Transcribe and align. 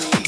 me. 0.00 0.23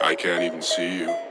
I 0.00 0.14
can't 0.14 0.44
even 0.44 0.62
see 0.62 0.98
you. 1.00 1.27